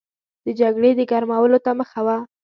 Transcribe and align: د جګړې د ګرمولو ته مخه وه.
د 0.45 0.47
جګړې 0.59 0.91
د 0.95 1.01
ګرمولو 1.11 1.57
ته 1.65 1.71
مخه 1.79 2.01
وه. 2.05 2.17